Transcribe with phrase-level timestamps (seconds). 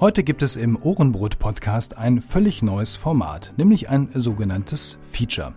[0.00, 5.52] Heute gibt es im Ohrenbrot-Podcast ein völlig neues Format, nämlich ein sogenanntes Feature.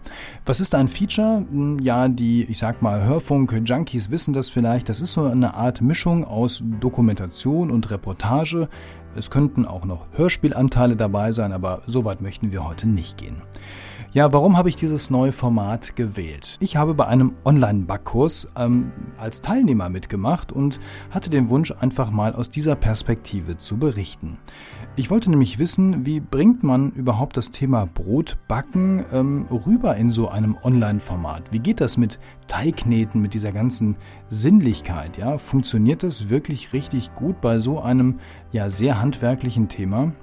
[0.46, 1.46] Was ist ein Feature?
[1.50, 4.90] Hm, ja, die, ich sag mal, Hörfunk-Junkies wissen das vielleicht.
[4.90, 8.68] Das ist so eine Art Mischung aus Dokumentation und Reportage.
[9.16, 13.42] Es könnten auch noch Hörspielanteile dabei sein, aber so weit möchten wir heute nicht gehen.
[14.14, 16.58] Ja, warum habe ich dieses neue Format gewählt?
[16.60, 22.36] Ich habe bei einem Online-Backkurs ähm, als Teilnehmer mitgemacht und hatte den Wunsch, einfach mal
[22.36, 24.38] aus dieser Perspektive zu berichten.
[24.96, 30.30] Ich wollte nämlich wissen, wie bringt man überhaupt das Thema Brotbacken ähm, rüber in so
[30.30, 31.52] einem Online-Format?
[31.52, 33.96] Wie geht das mit Teignähten, mit dieser ganzen
[34.30, 35.18] Sinnlichkeit?
[35.18, 38.20] Ja, funktioniert das wirklich richtig gut bei so einem
[38.52, 40.14] ja sehr handwerklichen Thema?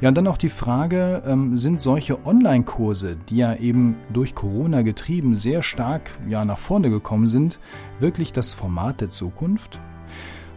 [0.00, 4.82] Ja, und dann auch die Frage, ähm, sind solche Online-Kurse, die ja eben durch Corona
[4.82, 7.58] getrieben sehr stark ja, nach vorne gekommen sind,
[8.00, 9.80] wirklich das Format der Zukunft?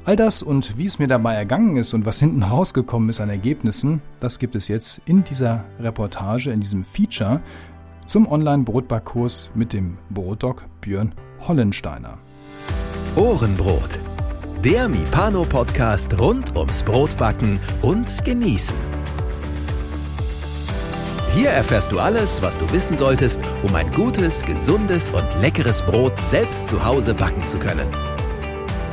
[0.05, 3.29] All das und wie es mir dabei ergangen ist und was hinten rausgekommen ist an
[3.29, 7.41] Ergebnissen, das gibt es jetzt in dieser Reportage, in diesem Feature
[8.05, 11.13] zum Online-Brotbackkurs mit dem Brotdoc Björn
[11.45, 12.17] Hollensteiner.
[13.17, 13.99] Ohrenbrot.
[14.63, 18.96] Der Mipano-Podcast rund ums Brotbacken und Genießen.
[21.37, 26.17] Hier erfährst du alles, was du wissen solltest, um ein gutes, gesundes und leckeres Brot
[26.17, 27.87] selbst zu Hause backen zu können.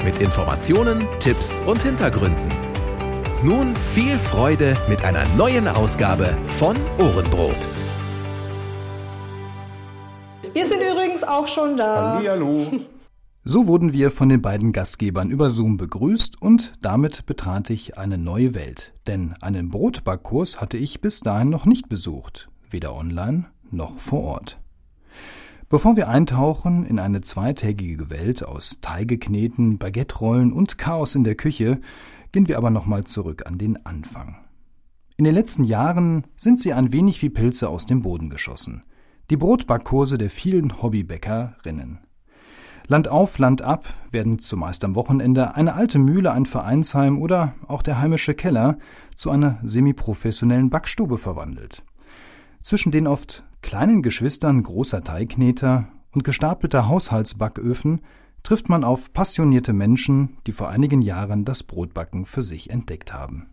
[0.05, 2.53] Mit Informationen, Tipps und Hintergründen.
[3.43, 7.57] Nun viel Freude mit einer neuen Ausgabe von Ohrenbrot.
[10.53, 12.21] Wir sind übrigens auch schon da.
[12.29, 12.67] Hallo.
[13.47, 18.17] So wurden wir von den beiden Gastgebern über Zoom begrüßt und damit betrat ich eine
[18.17, 18.95] neue Welt.
[19.07, 24.63] Denn einen Brotbackkurs hatte ich bis dahin noch nicht besucht, weder online noch vor Ort.
[25.69, 31.83] Bevor wir eintauchen in eine zweitägige Welt aus Teigekneten, Baguetterollen und Chaos in der Küche,
[32.33, 34.37] gehen wir aber nochmal zurück an den Anfang.
[35.19, 38.85] In den letzten Jahren sind sie ein wenig wie Pilze aus dem Boden geschossen.
[39.29, 42.04] Die Brotbackkurse der vielen Hobbybäckerinnen.
[42.87, 47.81] Land auf, Land ab werden zumeist am Wochenende eine alte Mühle, ein Vereinsheim oder auch
[47.81, 48.77] der heimische Keller
[49.17, 51.83] zu einer semiprofessionellen Backstube verwandelt.
[52.63, 58.01] Zwischen den oft kleinen Geschwistern großer Teigkneter und gestapelter Haushaltsbacköfen
[58.43, 63.47] trifft man auf passionierte Menschen, die vor einigen Jahren das Brotbacken für sich entdeckt haben.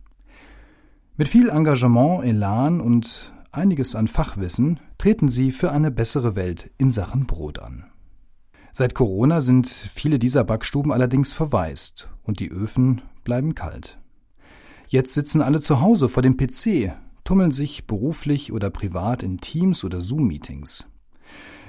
[1.16, 6.92] Mit viel Engagement, Elan und einiges an Fachwissen treten sie für eine bessere Welt in
[6.92, 7.91] Sachen Brot an.
[8.74, 13.98] Seit Corona sind viele dieser Backstuben allerdings verwaist und die Öfen bleiben kalt.
[14.88, 16.94] Jetzt sitzen alle zu Hause vor dem PC,
[17.24, 20.88] tummeln sich beruflich oder privat in Teams oder Zoom-Meetings.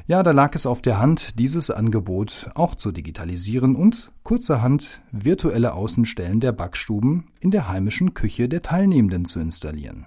[0.06, 5.74] Ja, da lag es auf der Hand, dieses Angebot auch zu digitalisieren und kurzerhand virtuelle
[5.74, 10.06] Außenstellen der Backstuben in der heimischen Küche der Teilnehmenden zu installieren.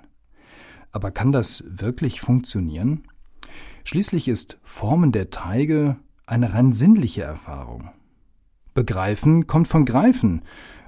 [0.91, 3.03] Aber kann das wirklich funktionieren?
[3.85, 5.97] Schließlich ist Formen der Teige
[6.27, 7.89] eine rein sinnliche Erfahrung.
[8.73, 10.41] Begreifen kommt von Greifen,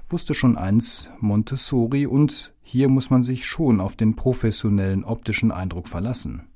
[0.08, 5.88] wusste schon eins Montessori, und hier muss man sich schon auf den professionellen optischen Eindruck
[5.88, 6.48] verlassen.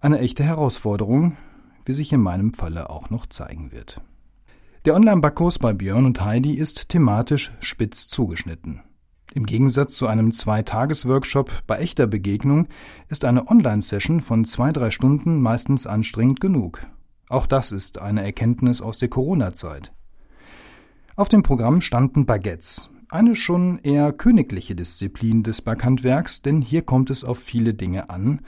[0.00, 1.36] Eine echte Herausforderung,
[1.84, 4.00] wie sich in meinem Falle auch noch zeigen wird.
[4.84, 8.82] Der Online-Backkurs bei Björn und Heidi ist thematisch spitz zugeschnitten.
[9.32, 12.68] Im Gegensatz zu einem Zwei-Tages-Workshop bei echter Begegnung
[13.08, 16.86] ist eine Online-Session von zwei, drei Stunden meistens anstrengend genug
[17.32, 19.92] auch das ist eine Erkenntnis aus der Corona-Zeit.
[21.16, 27.10] Auf dem Programm standen Baguettes, eine schon eher königliche Disziplin des Backhandwerks, denn hier kommt
[27.10, 28.40] es auf viele Dinge an,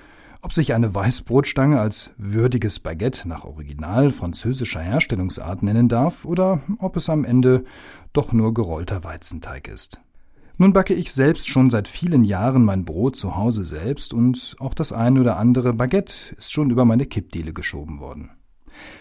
[0.43, 6.97] ob sich eine Weißbrotstange als würdiges Baguette nach original französischer Herstellungsart nennen darf oder ob
[6.97, 7.65] es am Ende
[8.13, 10.03] doch nur gerollter Weizenteig ist.
[10.59, 14.75] Nun backe ich selbst schon seit vielen Jahren mein Brot zu Hause selbst und auch
[14.75, 18.31] das ein oder andere Baguette ist schon über meine Kippdiele geschoben worden.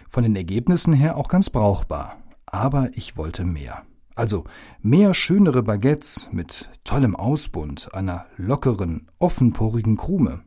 [0.07, 2.17] Von den Ergebnissen her auch ganz brauchbar.
[2.45, 3.83] Aber ich wollte mehr.
[4.15, 4.43] Also
[4.81, 10.41] mehr schönere Baguettes mit tollem Ausbund, einer lockeren, offenporigen Krume.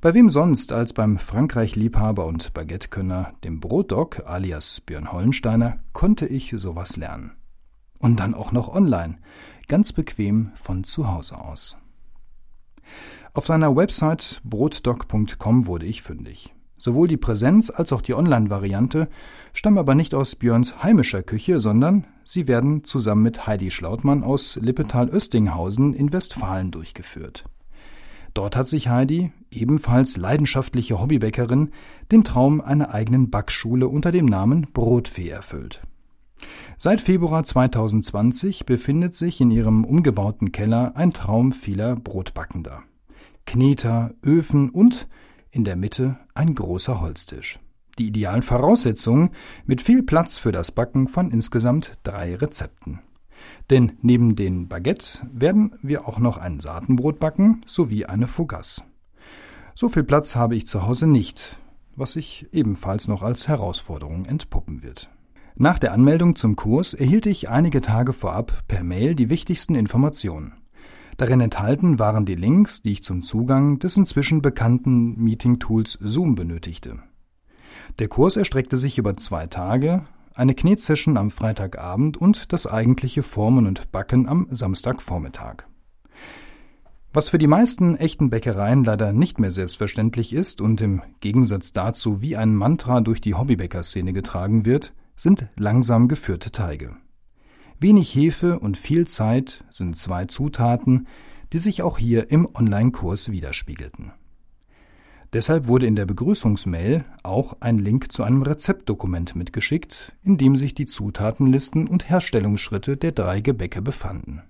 [0.00, 6.54] Bei wem sonst als beim Frankreich-Liebhaber und Baguettekönner, dem Brotdoc alias Björn Hollensteiner, konnte ich
[6.56, 7.32] sowas lernen.
[7.98, 9.18] Und dann auch noch online,
[9.68, 11.76] ganz bequem von zu Hause aus.
[13.34, 16.55] Auf seiner Website brotdoc.com wurde ich fündig.
[16.78, 19.08] Sowohl die Präsenz als auch die Online-Variante
[19.52, 24.56] stammen aber nicht aus Björns heimischer Küche, sondern sie werden zusammen mit Heidi Schlautmann aus
[24.60, 27.44] Lippetal-Östinghausen in Westfalen durchgeführt.
[28.34, 31.70] Dort hat sich Heidi, ebenfalls leidenschaftliche Hobbybäckerin,
[32.12, 35.80] den Traum einer eigenen Backschule unter dem Namen Brotfee erfüllt.
[36.76, 42.82] Seit Februar 2020 befindet sich in ihrem umgebauten Keller ein Traum vieler Brotbackender.
[43.46, 45.08] Kneter, Öfen und
[45.56, 47.58] in der Mitte ein großer Holztisch.
[47.98, 49.30] Die idealen Voraussetzungen
[49.64, 53.00] mit viel Platz für das Backen von insgesamt drei Rezepten.
[53.70, 58.82] Denn neben den Baguette werden wir auch noch ein Saatenbrot backen sowie eine Fougasse.
[59.74, 61.58] So viel Platz habe ich zu Hause nicht,
[61.96, 65.08] was sich ebenfalls noch als Herausforderung entpuppen wird.
[65.54, 70.52] Nach der Anmeldung zum Kurs erhielt ich einige Tage vorab per Mail die wichtigsten Informationen.
[71.16, 76.98] Darin enthalten waren die Links, die ich zum Zugang des inzwischen bekannten Meeting-Tools Zoom benötigte.
[77.98, 80.04] Der Kurs erstreckte sich über zwei Tage,
[80.34, 85.64] eine Knetsession am Freitagabend und das eigentliche Formen und Backen am Samstagvormittag.
[87.14, 92.20] Was für die meisten echten Bäckereien leider nicht mehr selbstverständlich ist und im Gegensatz dazu
[92.20, 96.96] wie ein Mantra durch die Hobbybäckerszene getragen wird, sind langsam geführte Teige.
[97.78, 101.06] Wenig Hefe und viel Zeit sind zwei Zutaten,
[101.52, 104.12] die sich auch hier im Online-Kurs widerspiegelten.
[105.32, 110.74] Deshalb wurde in der Begrüßungsmail auch ein Link zu einem Rezeptdokument mitgeschickt, in dem sich
[110.74, 114.42] die Zutatenlisten und Herstellungsschritte der drei Gebäcke befanden.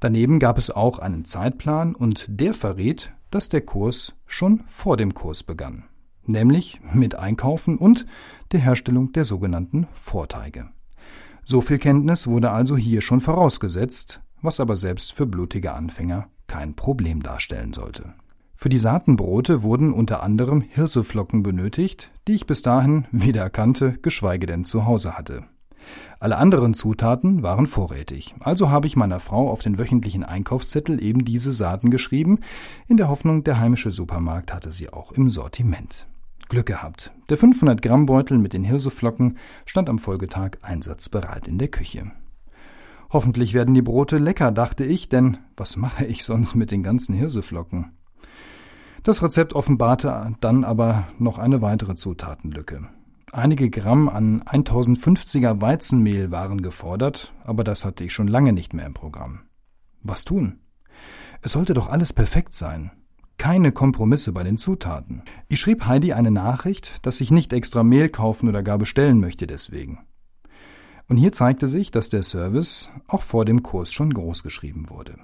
[0.00, 5.14] Daneben gab es auch einen Zeitplan und der verrät, dass der Kurs schon vor dem
[5.14, 5.84] Kurs begann
[6.26, 8.06] nämlich mit Einkaufen und
[8.52, 10.70] der Herstellung der sogenannten Vorteige.
[11.44, 16.74] So viel Kenntnis wurde also hier schon vorausgesetzt, was aber selbst für blutige Anfänger kein
[16.74, 18.14] Problem darstellen sollte.
[18.54, 24.46] Für die Saatenbrote wurden unter anderem Hirseflocken benötigt, die ich bis dahin weder erkannte, geschweige
[24.46, 25.44] denn zu Hause hatte.
[26.18, 31.26] Alle anderen Zutaten waren vorrätig, also habe ich meiner Frau auf den wöchentlichen Einkaufszettel eben
[31.26, 32.38] diese Saaten geschrieben,
[32.86, 36.06] in der Hoffnung, der heimische Supermarkt hatte sie auch im Sortiment.
[36.48, 37.12] Glück gehabt.
[37.28, 42.12] Der 500 Gramm Beutel mit den Hirseflocken stand am Folgetag einsatzbereit in der Küche.
[43.10, 47.14] Hoffentlich werden die Brote lecker, dachte ich, denn was mache ich sonst mit den ganzen
[47.14, 47.92] Hirseflocken?
[49.02, 52.88] Das Rezept offenbarte dann aber noch eine weitere Zutatenlücke.
[53.32, 58.86] Einige Gramm an 1050er Weizenmehl waren gefordert, aber das hatte ich schon lange nicht mehr
[58.86, 59.42] im Programm.
[60.02, 60.60] Was tun?
[61.42, 62.92] Es sollte doch alles perfekt sein
[63.38, 65.22] keine Kompromisse bei den Zutaten.
[65.48, 69.46] Ich schrieb Heidi eine Nachricht, dass ich nicht extra Mehl kaufen oder gar bestellen möchte
[69.46, 70.00] deswegen.
[71.08, 75.18] Und hier zeigte sich, dass der Service auch vor dem Kurs schon groß geschrieben wurde.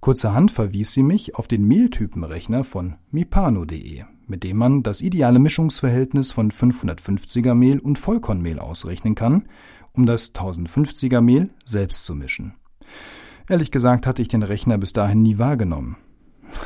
[0.00, 6.32] Kurzerhand verwies sie mich auf den Mehltypenrechner von mipano.de, mit dem man das ideale Mischungsverhältnis
[6.32, 9.48] von 550er Mehl und Vollkornmehl ausrechnen kann,
[9.92, 12.54] um das 1050er Mehl selbst zu mischen.
[13.48, 15.96] Ehrlich gesagt hatte ich den Rechner bis dahin nie wahrgenommen.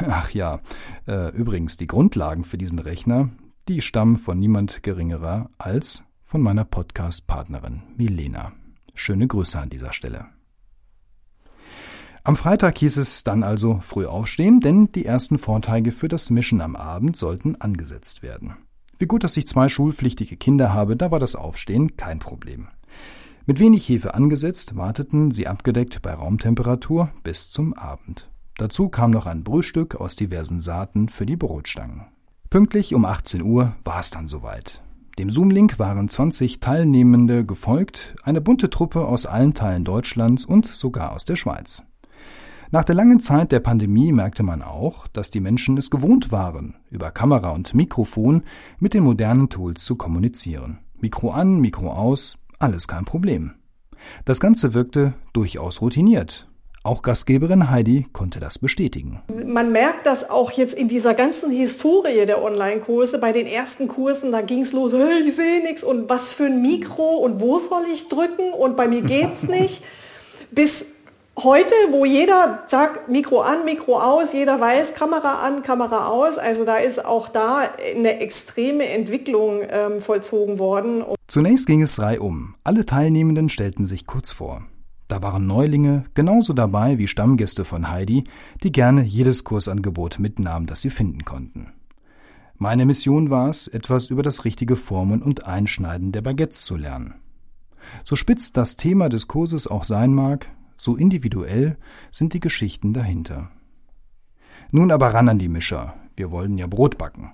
[0.08, 0.60] Ach ja,
[1.06, 3.30] äh, übrigens, die Grundlagen für diesen Rechner,
[3.68, 8.52] die stammen von niemand geringerer als von meiner Podcast-Partnerin Milena.
[8.94, 10.26] Schöne Grüße an dieser Stelle.
[12.24, 16.60] Am Freitag hieß es dann also früh aufstehen, denn die ersten Vorteige für das Mischen
[16.60, 18.56] am Abend sollten angesetzt werden.
[18.98, 22.68] Wie gut, dass ich zwei schulpflichtige Kinder habe, da war das Aufstehen kein Problem.
[23.44, 28.28] Mit wenig Hefe angesetzt, warteten sie abgedeckt bei Raumtemperatur bis zum Abend.
[28.58, 32.06] Dazu kam noch ein Brühstück aus diversen Saaten für die Brotstangen.
[32.48, 34.82] Pünktlich um 18 Uhr war es dann soweit.
[35.18, 41.12] Dem Zoom-Link waren 20 Teilnehmende gefolgt, eine bunte Truppe aus allen Teilen Deutschlands und sogar
[41.12, 41.84] aus der Schweiz.
[42.70, 46.76] Nach der langen Zeit der Pandemie merkte man auch, dass die Menschen es gewohnt waren,
[46.90, 48.42] über Kamera und Mikrofon
[48.78, 50.78] mit den modernen Tools zu kommunizieren.
[50.98, 53.52] Mikro an, Mikro aus, alles kein Problem.
[54.24, 56.48] Das Ganze wirkte durchaus routiniert
[56.86, 59.20] auch Gastgeberin Heidi konnte das bestätigen.
[59.28, 63.18] Man merkt das auch jetzt in dieser ganzen Historie der Online-Kurse.
[63.18, 66.62] Bei den ersten Kursen, da ging es los, ich sehe nichts und was für ein
[66.62, 69.82] Mikro und wo soll ich drücken und bei mir geht's nicht.
[70.50, 70.86] Bis
[71.38, 76.38] heute, wo jeder sagt, Mikro an, Mikro aus, jeder weiß, Kamera an, Kamera aus.
[76.38, 81.04] Also da ist auch da eine extreme Entwicklung ähm, vollzogen worden.
[81.28, 82.54] Zunächst ging es reihum.
[82.64, 84.62] Alle Teilnehmenden stellten sich kurz vor.
[85.08, 88.24] Da waren Neulinge genauso dabei wie Stammgäste von Heidi,
[88.62, 91.72] die gerne jedes Kursangebot mitnahmen, das sie finden konnten.
[92.58, 97.14] Meine Mission war es, etwas über das richtige Formen und Einschneiden der Baguettes zu lernen.
[98.02, 101.76] So spitz das Thema des Kurses auch sein mag, so individuell
[102.10, 103.50] sind die Geschichten dahinter.
[104.70, 107.32] Nun aber ran an die Mischer, wir wollen ja Brot backen.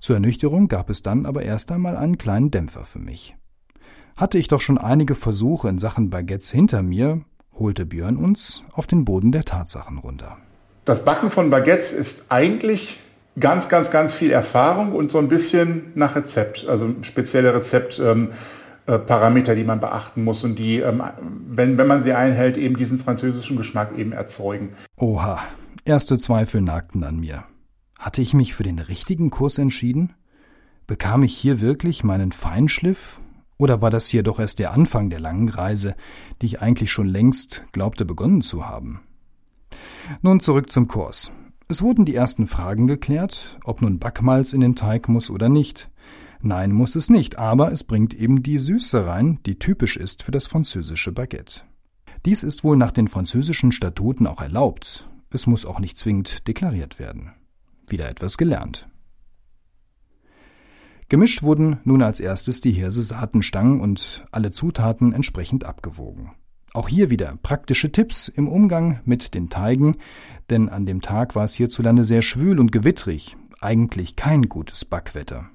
[0.00, 3.36] Zur Ernüchterung gab es dann aber erst einmal einen kleinen Dämpfer für mich.
[4.16, 7.22] Hatte ich doch schon einige Versuche in Sachen Baguettes hinter mir,
[7.58, 10.36] holte Björn uns auf den Boden der Tatsachen runter.
[10.84, 13.00] Das Backen von Baguettes ist eigentlich
[13.38, 17.98] ganz, ganz, ganz viel Erfahrung und so ein bisschen nach Rezept, also spezielle Rezept.
[17.98, 18.30] Ähm,
[18.86, 21.02] äh, die man beachten muss und die, ähm,
[21.48, 24.74] wenn, wenn man sie einhält, eben diesen französischen Geschmack eben erzeugen.
[24.96, 25.40] Oha,
[25.86, 27.44] erste Zweifel nagten an mir.
[27.98, 30.12] Hatte ich mich für den richtigen Kurs entschieden?
[30.86, 33.20] Bekam ich hier wirklich meinen Feinschliff?
[33.56, 35.94] Oder war das hier doch erst der Anfang der langen Reise,
[36.42, 39.00] die ich eigentlich schon längst glaubte begonnen zu haben?
[40.22, 41.30] Nun zurück zum Kurs.
[41.68, 45.90] Es wurden die ersten Fragen geklärt, ob nun Backmalz in den Teig muss oder nicht.
[46.42, 50.30] Nein, muss es nicht, aber es bringt eben die Süße rein, die typisch ist für
[50.30, 51.62] das französische Baguette.
[52.26, 55.08] Dies ist wohl nach den französischen Statuten auch erlaubt.
[55.30, 57.32] Es muss auch nicht zwingend deklariert werden.
[57.88, 58.88] Wieder etwas gelernt.
[61.14, 66.32] Gemischt wurden nun als erstes die Hirse-Saatenstangen und alle Zutaten entsprechend abgewogen.
[66.72, 69.94] Auch hier wieder praktische Tipps im Umgang mit den Teigen,
[70.50, 75.48] denn an dem Tag war es hierzulande sehr schwül und gewittrig, eigentlich kein gutes Backwetter.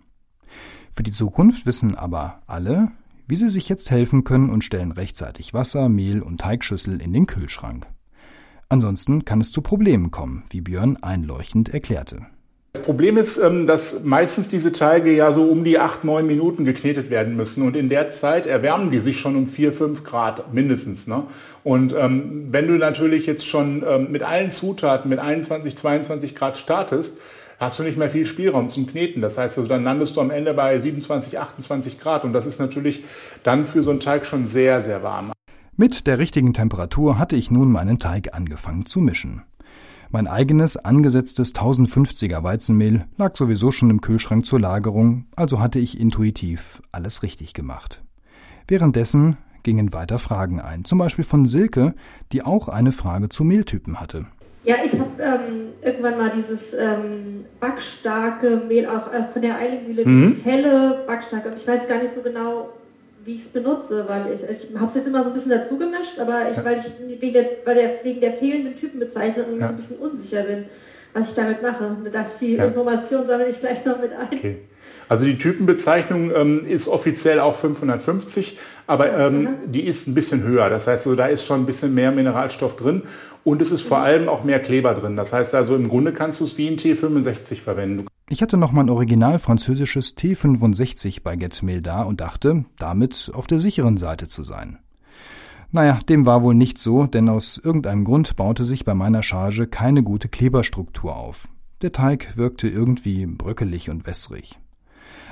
[0.91, 2.93] Für die Zukunft wissen aber alle,
[3.27, 7.25] wie sie sich jetzt helfen können und stellen rechtzeitig Wasser, Mehl und Teigschüssel in den
[7.25, 7.85] Kühlschrank.
[8.69, 12.27] Ansonsten kann es zu Problemen kommen, wie Björn einleuchtend erklärte.
[12.73, 16.65] Das Problem ist, ähm, dass meistens diese Teige ja so um die 8, 9 Minuten
[16.65, 20.53] geknetet werden müssen und in der Zeit erwärmen die sich schon um 4, 5 Grad
[20.53, 21.07] mindestens.
[21.07, 21.23] Ne?
[21.63, 26.57] Und ähm, wenn du natürlich jetzt schon ähm, mit allen Zutaten mit 21, 22 Grad
[26.57, 27.17] startest,
[27.59, 29.21] hast du nicht mehr viel Spielraum zum Kneten.
[29.21, 32.59] Das heißt, also dann landest du am Ende bei 27, 28 Grad und das ist
[32.59, 33.03] natürlich
[33.41, 35.31] dann für so einen Teig schon sehr, sehr warm.
[35.75, 39.41] Mit der richtigen Temperatur hatte ich nun meinen Teig angefangen zu mischen.
[40.11, 45.99] Mein eigenes angesetztes 1050er Weizenmehl lag sowieso schon im Kühlschrank zur Lagerung, also hatte ich
[45.99, 48.01] intuitiv alles richtig gemacht.
[48.67, 51.93] Währenddessen gingen weiter Fragen ein, zum Beispiel von Silke,
[52.31, 54.25] die auch eine Frage zu Mehltypen hatte.
[54.63, 60.07] Ja, ich habe ähm, irgendwann mal dieses ähm, backstarke Mehl auch äh, von der Eilingmühle,
[60.07, 60.27] mhm.
[60.27, 61.53] dieses helle backstarke.
[61.55, 62.69] Ich weiß gar nicht so genau,
[63.29, 65.77] wie ich es benutze, weil ich, ich habe es jetzt immer so ein bisschen dazu
[65.77, 66.65] gemischt, aber ich, ja.
[66.65, 69.67] weil ich wegen der, weil der, wegen der fehlenden Typenbezeichnung ja.
[69.67, 70.65] so ein bisschen unsicher bin,
[71.13, 71.85] was ich damit mache.
[71.85, 72.65] Und da dachte ich, die ja.
[72.65, 74.35] Information sammle ich gleich noch mit ein.
[74.35, 74.57] Okay.
[75.09, 78.57] Also die Typenbezeichnung ähm, ist offiziell auch 550,
[78.87, 80.71] aber ähm, die ist ein bisschen höher.
[80.71, 83.03] Das heißt, so, da ist schon ein bisschen mehr Mineralstoff drin
[83.43, 84.03] und es ist vor mhm.
[84.05, 85.15] allem auch mehr Kleber drin.
[85.15, 88.07] Das heißt also, im Grunde kannst du es wie ein T65 verwenden.
[88.31, 93.97] Ich hatte noch mein original französisches T65 Baguette-Mehl da und dachte, damit auf der sicheren
[93.97, 94.77] Seite zu sein.
[95.71, 99.65] Naja, dem war wohl nicht so, denn aus irgendeinem Grund baute sich bei meiner Charge
[99.65, 101.47] keine gute Kleberstruktur auf.
[101.81, 104.59] Der Teig wirkte irgendwie bröckelig und wässrig.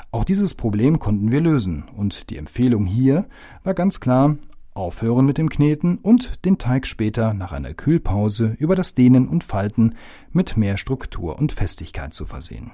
[0.09, 3.27] Auch dieses Problem konnten wir lösen, und die Empfehlung hier
[3.63, 4.37] war ganz klar,
[4.73, 9.43] aufhören mit dem Kneten und den Teig später nach einer Kühlpause über das Dehnen und
[9.43, 9.93] Falten
[10.31, 12.71] mit mehr Struktur und Festigkeit zu versehen.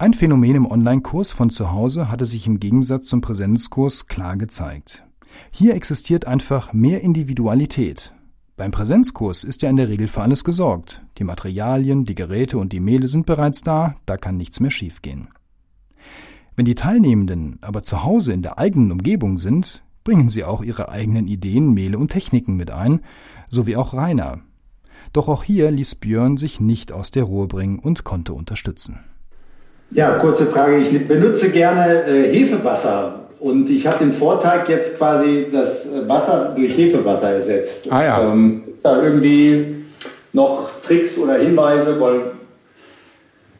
[0.00, 5.04] Ein Phänomen im Online-Kurs von zu Hause hatte sich im Gegensatz zum Präsenzkurs klar gezeigt.
[5.50, 8.14] Hier existiert einfach mehr Individualität.
[8.56, 11.02] Beim Präsenzkurs ist ja in der Regel für alles gesorgt.
[11.18, 15.28] Die Materialien, die Geräte und die Mehle sind bereits da, da kann nichts mehr schiefgehen.
[16.56, 20.88] Wenn die Teilnehmenden aber zu Hause in der eigenen Umgebung sind, bringen sie auch ihre
[20.88, 23.02] eigenen Ideen, Mehle und Techniken mit ein,
[23.50, 24.40] so wie auch Rainer.
[25.12, 29.00] Doch auch hier ließ Björn sich nicht aus der Ruhe bringen und konnte unterstützen.
[29.92, 30.78] Ja, kurze Frage.
[30.78, 36.76] Ich benutze gerne äh, Hefewasser und ich habe den Vorteig jetzt quasi das Wasser durch
[36.76, 37.82] Hefewasser ersetzt.
[37.90, 38.32] Ah ja.
[38.32, 39.84] Ähm, ist da irgendwie
[40.32, 42.00] noch Tricks oder Hinweise?
[42.00, 42.20] Weil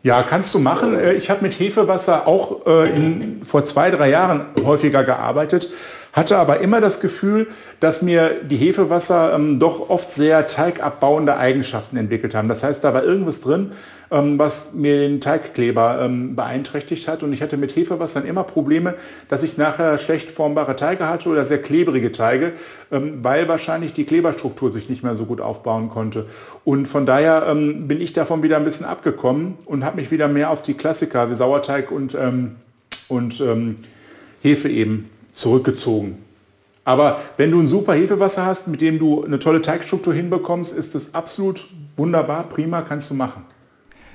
[0.02, 0.98] ja, kannst du machen.
[0.98, 5.70] Äh, ich habe mit Hefewasser auch äh, in, vor zwei, drei Jahren häufiger gearbeitet
[6.12, 7.48] hatte aber immer das Gefühl,
[7.78, 12.48] dass mir die Hefewasser ähm, doch oft sehr teigabbauende Eigenschaften entwickelt haben.
[12.48, 13.72] Das heißt, da war irgendwas drin,
[14.10, 17.22] ähm, was mir den Teigkleber ähm, beeinträchtigt hat.
[17.22, 18.94] Und ich hatte mit Hefewasser immer Probleme,
[19.28, 22.54] dass ich nachher schlecht formbare Teige hatte oder sehr klebrige Teige,
[22.90, 26.26] ähm, weil wahrscheinlich die Kleberstruktur sich nicht mehr so gut aufbauen konnte.
[26.64, 30.26] Und von daher ähm, bin ich davon wieder ein bisschen abgekommen und habe mich wieder
[30.26, 32.56] mehr auf die Klassiker wie Sauerteig und, ähm,
[33.08, 33.42] und
[34.40, 36.18] Hefe eben zurückgezogen.
[36.84, 40.94] Aber wenn du ein super Hefewasser hast, mit dem du eine tolle Teigstruktur hinbekommst, ist
[40.94, 43.44] das absolut wunderbar, prima, kannst du machen.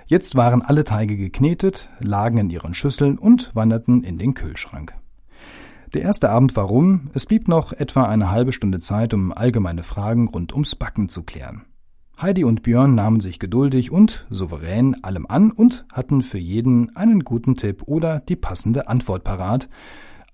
[0.08, 4.94] Jetzt waren alle Teige geknetet, lagen in ihren Schüsseln und wanderten in den Kühlschrank.
[5.94, 9.84] Der erste Abend war rum, es blieb noch etwa eine halbe Stunde Zeit, um allgemeine
[9.84, 11.64] Fragen rund ums Backen zu klären.
[12.22, 17.24] Heidi und Björn nahmen sich geduldig und souverän allem an und hatten für jeden einen
[17.24, 19.70] guten Tipp oder die passende Antwort parat,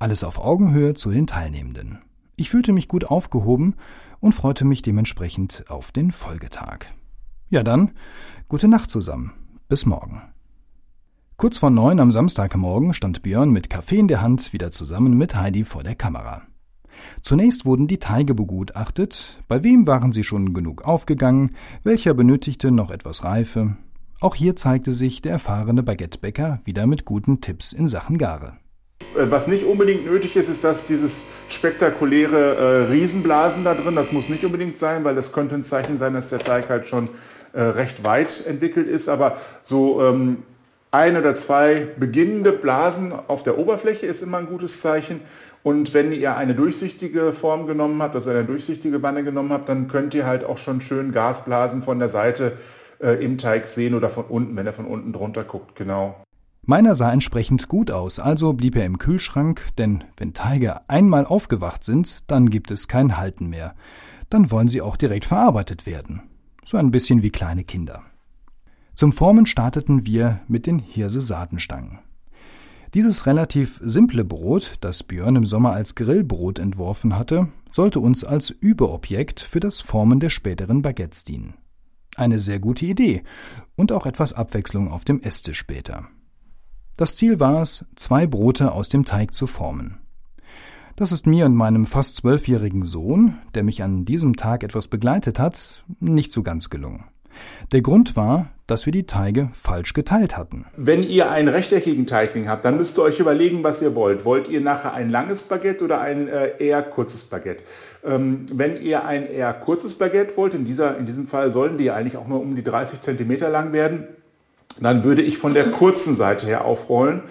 [0.01, 1.99] alles auf Augenhöhe zu den Teilnehmenden.
[2.35, 3.75] Ich fühlte mich gut aufgehoben
[4.19, 6.85] und freute mich dementsprechend auf den Folgetag.
[7.49, 7.91] Ja dann,
[8.49, 9.33] gute Nacht zusammen.
[9.67, 10.21] Bis morgen.
[11.37, 15.35] Kurz vor neun am Samstagmorgen stand Björn mit Kaffee in der Hand wieder zusammen mit
[15.35, 16.43] Heidi vor der Kamera.
[17.21, 22.91] Zunächst wurden die Teige begutachtet, bei wem waren sie schon genug aufgegangen, welcher benötigte noch
[22.91, 23.77] etwas Reife.
[24.19, 28.57] Auch hier zeigte sich der erfahrene Baguettebäcker wieder mit guten Tipps in Sachen Gare.
[29.15, 34.11] Äh, was nicht unbedingt nötig ist, ist, dass dieses spektakuläre äh, Riesenblasen da drin, das
[34.11, 37.09] muss nicht unbedingt sein, weil das könnte ein Zeichen sein, dass der Teig halt schon
[37.53, 39.09] äh, recht weit entwickelt ist.
[39.09, 40.43] Aber so ähm,
[40.91, 45.21] ein oder zwei beginnende Blasen auf der Oberfläche ist immer ein gutes Zeichen.
[45.63, 49.87] Und wenn ihr eine durchsichtige Form genommen habt, also eine durchsichtige Banne genommen habt, dann
[49.87, 52.53] könnt ihr halt auch schon schön Gasblasen von der Seite
[52.99, 56.15] äh, im Teig sehen oder von unten, wenn er von unten drunter guckt, genau.
[56.63, 61.83] Meiner sah entsprechend gut aus, also blieb er im Kühlschrank, denn wenn Teige einmal aufgewacht
[61.83, 63.73] sind, dann gibt es kein Halten mehr.
[64.29, 66.21] Dann wollen sie auch direkt verarbeitet werden.
[66.63, 68.03] So ein bisschen wie kleine Kinder.
[68.93, 71.99] Zum Formen starteten wir mit den Hirse-Saatenstangen.
[72.93, 78.49] Dieses relativ simple Brot, das Björn im Sommer als Grillbrot entworfen hatte, sollte uns als
[78.51, 81.55] Überobjekt für das Formen der späteren Baguettes dienen.
[82.15, 83.23] Eine sehr gute Idee
[83.75, 86.09] und auch etwas Abwechslung auf dem Esstisch später.
[87.01, 89.97] Das Ziel war es, zwei Brote aus dem Teig zu formen.
[90.95, 95.39] Das ist mir und meinem fast zwölfjährigen Sohn, der mich an diesem Tag etwas begleitet
[95.39, 97.05] hat, nicht so ganz gelungen.
[97.71, 100.67] Der Grund war, dass wir die Teige falsch geteilt hatten.
[100.77, 104.23] Wenn ihr einen rechteckigen Teigling habt, dann müsst ihr euch überlegen, was ihr wollt.
[104.23, 107.63] Wollt ihr nachher ein langes Baguette oder ein äh, eher kurzes Baguette?
[108.05, 111.89] Ähm, wenn ihr ein eher kurzes Baguette wollt, in, dieser, in diesem Fall sollen die
[111.89, 114.07] eigentlich auch nur um die 30 cm lang werden,
[114.79, 117.23] dann würde ich von der kurzen Seite her aufrollen,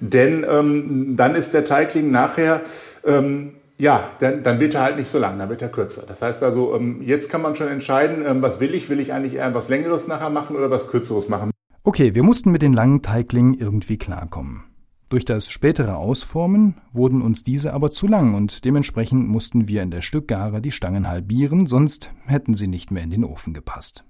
[0.00, 2.62] denn ähm, dann ist der Teigling nachher,
[3.04, 6.04] ähm, ja, dann, dann, wird er halt nicht so lang, dann wird er kürzer.
[6.06, 8.88] Das heißt also, ähm, jetzt kann man schon entscheiden, ähm, was will ich?
[8.88, 11.50] Will ich eigentlich eher was Längeres nachher machen oder was Kürzeres machen?
[11.82, 14.64] Okay, wir mussten mit den langen Teiglingen irgendwie klarkommen.
[15.08, 19.90] Durch das spätere Ausformen wurden uns diese aber zu lang und dementsprechend mussten wir in
[19.90, 24.04] der Stückgare die Stangen halbieren, sonst hätten sie nicht mehr in den Ofen gepasst.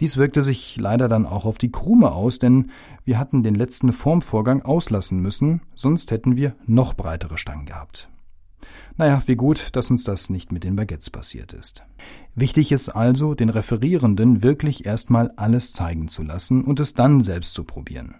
[0.00, 2.70] Dies wirkte sich leider dann auch auf die Krume aus, denn
[3.04, 8.08] wir hatten den letzten Formvorgang auslassen müssen, sonst hätten wir noch breitere Stangen gehabt.
[8.96, 11.82] Naja, wie gut, dass uns das nicht mit den Baguettes passiert ist.
[12.34, 17.54] Wichtig ist also, den Referierenden wirklich erstmal alles zeigen zu lassen und es dann selbst
[17.54, 18.16] zu probieren.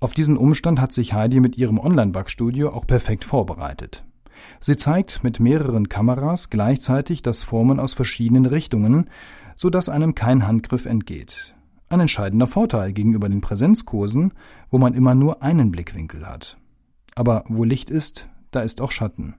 [0.00, 4.04] Auf diesen Umstand hat sich Heidi mit ihrem Online-Backstudio auch perfekt vorbereitet.
[4.60, 9.10] Sie zeigt mit mehreren Kameras gleichzeitig das Formen aus verschiedenen Richtungen,
[9.58, 11.54] so dass einem kein Handgriff entgeht.
[11.90, 14.32] Ein entscheidender Vorteil gegenüber den Präsenzkursen,
[14.70, 16.56] wo man immer nur einen Blickwinkel hat.
[17.14, 19.34] Aber wo Licht ist, da ist auch Schatten.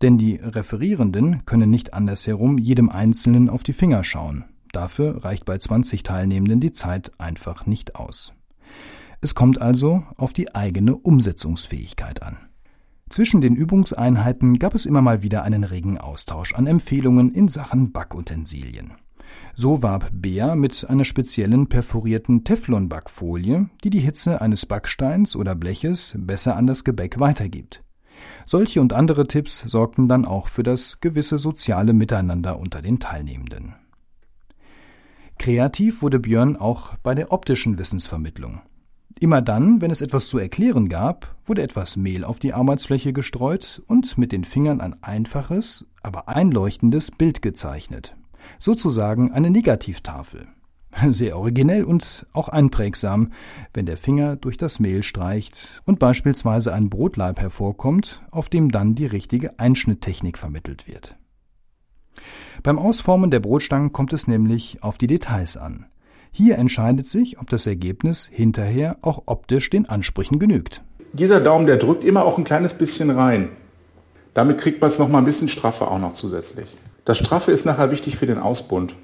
[0.00, 4.44] Denn die Referierenden können nicht andersherum jedem Einzelnen auf die Finger schauen.
[4.72, 8.32] Dafür reicht bei 20 Teilnehmenden die Zeit einfach nicht aus.
[9.20, 12.38] Es kommt also auf die eigene Umsetzungsfähigkeit an.
[13.10, 17.92] Zwischen den Übungseinheiten gab es immer mal wieder einen regen Austausch an Empfehlungen in Sachen
[17.92, 18.94] Backutensilien.
[19.54, 26.14] So warb Bea mit einer speziellen perforierten Teflonbackfolie, die die Hitze eines Backsteins oder Bleches
[26.18, 27.84] besser an das Gebäck weitergibt.
[28.46, 33.74] Solche und andere Tipps sorgten dann auch für das gewisse soziale Miteinander unter den Teilnehmenden.
[35.38, 38.62] Kreativ wurde Björn auch bei der optischen Wissensvermittlung.
[39.20, 43.82] Immer dann, wenn es etwas zu erklären gab, wurde etwas Mehl auf die Arbeitsfläche gestreut
[43.86, 48.16] und mit den Fingern ein einfaches, aber einleuchtendes Bild gezeichnet
[48.58, 50.48] sozusagen eine Negativtafel.
[51.08, 53.32] Sehr originell und auch einprägsam,
[53.72, 58.94] wenn der Finger durch das Mehl streicht und beispielsweise ein Brotleib hervorkommt, auf dem dann
[58.94, 61.16] die richtige Einschnitttechnik vermittelt wird.
[62.62, 65.86] Beim Ausformen der Brotstangen kommt es nämlich auf die Details an.
[66.30, 70.82] Hier entscheidet sich, ob das Ergebnis hinterher auch optisch den Ansprüchen genügt.
[71.12, 73.50] Dieser Daumen, der drückt immer auch ein kleines bisschen rein.
[74.32, 76.68] Damit kriegt man es noch mal ein bisschen straffer auch noch zusätzlich.
[77.04, 78.94] Das Straffe ist nachher wichtig für den Ausbund.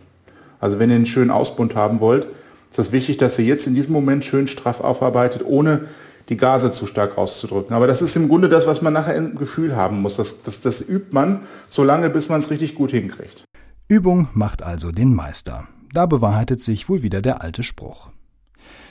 [0.61, 2.27] Also wenn ihr einen schönen Ausbund haben wollt,
[2.71, 5.89] ist es wichtig, dass ihr jetzt in diesem Moment schön straff aufarbeitet, ohne
[6.29, 7.75] die Gase zu stark rauszudrücken.
[7.75, 10.17] Aber das ist im Grunde das, was man nachher im Gefühl haben muss.
[10.17, 13.45] Das, das, das übt man so lange, bis man es richtig gut hinkriegt.
[13.89, 15.67] Übung macht also den Meister.
[15.93, 18.11] Da bewahrheitet sich wohl wieder der alte Spruch.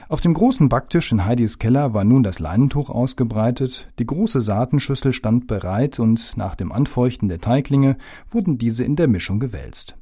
[0.10, 5.12] Auf dem großen Backtisch in Heidis Keller war nun das Leinentuch ausgebreitet, die große Saatenschüssel
[5.12, 7.98] stand bereit und nach dem Anfeuchten der Teiglinge
[8.30, 9.98] wurden diese in der Mischung gewälzt.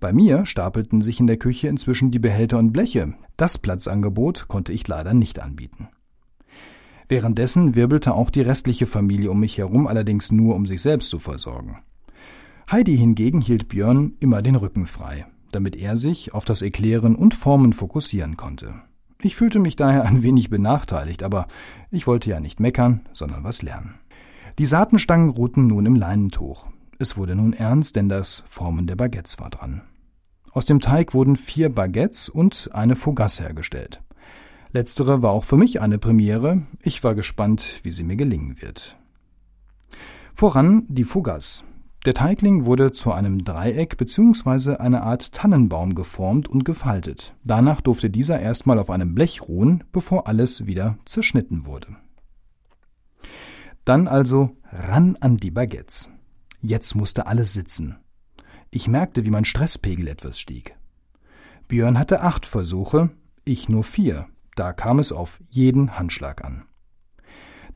[0.00, 3.12] Bei mir stapelten sich in der Küche inzwischen die Behälter und Bleche.
[3.36, 5.88] Das Platzangebot konnte ich leider nicht anbieten.
[7.08, 11.18] Währenddessen wirbelte auch die restliche Familie um mich herum, allerdings nur um sich selbst zu
[11.18, 11.82] versorgen.
[12.70, 17.34] Heidi hingegen hielt Björn immer den Rücken frei, damit er sich auf das Erklären und
[17.34, 18.89] Formen fokussieren konnte.
[19.22, 21.46] Ich fühlte mich daher ein wenig benachteiligt, aber
[21.90, 23.94] ich wollte ja nicht meckern, sondern was lernen.
[24.58, 26.68] Die Saatenstangen ruhten nun im Leinentuch.
[26.98, 29.82] Es wurde nun ernst, denn das Formen der Baguettes war dran.
[30.52, 34.02] Aus dem Teig wurden vier Baguettes und eine Fougasse hergestellt.
[34.72, 36.62] Letztere war auch für mich eine Premiere.
[36.80, 38.96] Ich war gespannt, wie sie mir gelingen wird.
[40.34, 41.64] Voran die Fougasse.
[42.06, 44.76] Der Teigling wurde zu einem Dreieck bzw.
[44.76, 47.34] einer Art Tannenbaum geformt und gefaltet.
[47.44, 51.96] Danach durfte dieser erstmal auf einem Blech ruhen, bevor alles wieder zerschnitten wurde.
[53.84, 56.08] Dann also ran an die Baguettes.
[56.62, 57.96] Jetzt musste alles sitzen.
[58.70, 60.76] Ich merkte, wie mein Stresspegel etwas stieg.
[61.68, 63.10] Björn hatte acht Versuche,
[63.44, 64.26] ich nur vier.
[64.56, 66.64] Da kam es auf jeden Handschlag an.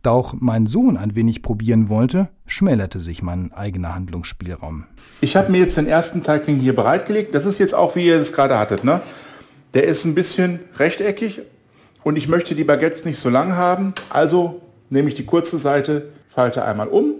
[0.04, 4.84] Da auch mein Sohn ein wenig probieren wollte, schmälerte sich mein eigener Handlungsspielraum.
[5.22, 7.34] Ich habe mir jetzt den ersten Teigling hier bereitgelegt.
[7.34, 8.84] Das ist jetzt auch, wie ihr es gerade hattet.
[8.84, 9.00] Ne?
[9.72, 11.40] Der ist ein bisschen rechteckig
[12.02, 13.94] und ich möchte die Baguettes nicht so lang haben.
[14.10, 17.14] Also nehme ich die kurze Seite, falte einmal um.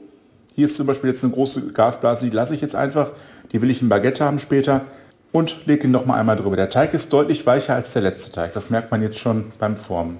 [0.54, 3.12] Hier ist zum Beispiel jetzt eine große Gasblase, die lasse ich jetzt einfach.
[3.52, 4.82] Die will ich in Baguette haben später.
[5.32, 6.56] Und lege ihn nochmal einmal drüber.
[6.56, 8.52] Der Teig ist deutlich weicher als der letzte Teig.
[8.52, 10.18] Das merkt man jetzt schon beim Formen.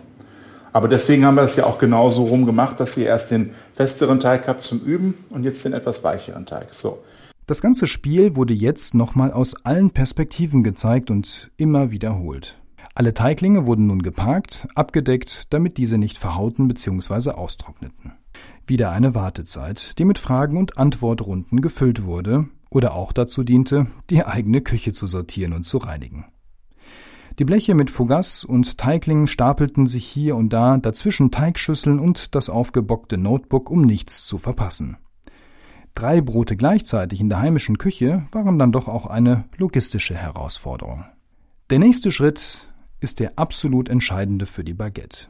[0.74, 4.18] Aber deswegen haben wir es ja auch genauso rum gemacht, dass ihr erst den festeren
[4.18, 6.74] Teig habt zum Üben und jetzt den etwas weicheren Teig.
[6.74, 6.98] So.
[7.46, 12.58] Das ganze Spiel wurde jetzt nochmal aus allen Perspektiven gezeigt und immer wiederholt.
[12.96, 17.30] Alle Teiglinge wurden nun geparkt, abgedeckt, damit diese nicht verhauten bzw.
[17.30, 18.14] austrockneten.
[18.66, 24.24] Wieder eine Wartezeit, die mit Fragen und Antwortrunden gefüllt wurde oder auch dazu diente, die
[24.24, 26.24] eigene Küche zu sortieren und zu reinigen.
[27.40, 32.48] Die Bleche mit Fougasse und Teiglingen stapelten sich hier und da dazwischen Teigschüsseln und das
[32.48, 34.98] aufgebockte Notebook, um nichts zu verpassen.
[35.96, 41.04] Drei Brote gleichzeitig in der heimischen Küche waren dann doch auch eine logistische Herausforderung.
[41.70, 45.28] Der nächste Schritt ist der absolut entscheidende für die Baguette.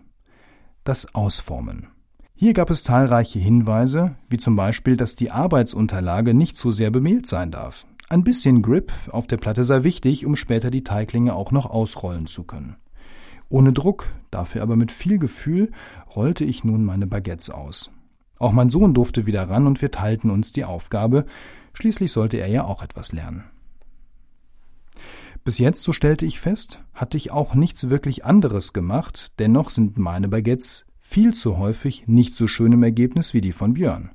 [0.84, 1.88] Das Ausformen.
[2.34, 7.26] Hier gab es zahlreiche Hinweise, wie zum Beispiel, dass die Arbeitsunterlage nicht zu sehr bemehlt
[7.26, 7.86] sein darf.
[8.14, 12.28] Ein bisschen Grip auf der Platte sei wichtig, um später die Teiglinge auch noch ausrollen
[12.28, 12.76] zu können.
[13.48, 15.72] Ohne Druck, dafür aber mit viel Gefühl,
[16.14, 17.90] rollte ich nun meine Baguettes aus.
[18.38, 21.26] Auch mein Sohn durfte wieder ran und wir teilten uns die Aufgabe,
[21.72, 23.42] schließlich sollte er ja auch etwas lernen.
[25.42, 29.98] Bis jetzt, so stellte ich fest, hatte ich auch nichts wirklich anderes gemacht, dennoch sind
[29.98, 34.12] meine Baguettes viel zu häufig nicht so schön im Ergebnis wie die von Björn.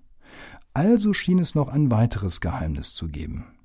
[0.73, 3.58] Also schien es noch ein weiteres Geheimnis zu geben.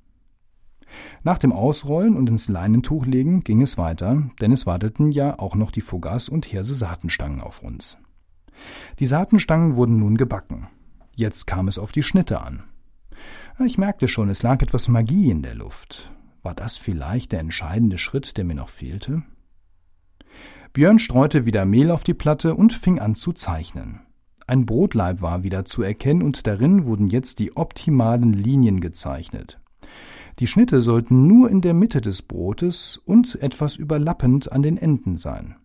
[1.25, 5.55] Nach dem Ausrollen und ins Leinentuch legen ging es weiter, denn es warteten ja auch
[5.55, 7.97] noch die Fougasse und Hirse Saatenstangen auf uns.
[8.99, 10.67] Die Saatenstangen wurden nun gebacken.
[11.15, 12.65] Jetzt kam es auf die Schnitte an.
[13.65, 16.11] Ich merkte schon, es lag etwas Magie in der Luft.
[16.43, 19.23] War das vielleicht der entscheidende Schritt, der mir noch fehlte?
[20.73, 24.01] Björn streute wieder Mehl auf die Platte und fing an zu zeichnen.
[24.45, 29.59] Ein Brotleib war wieder zu erkennen und darin wurden jetzt die optimalen Linien gezeichnet.
[30.39, 35.15] Die Schnitte sollten nur in der Mitte des Brotes und etwas überlappend an den Enden
[35.15, 35.55] sein.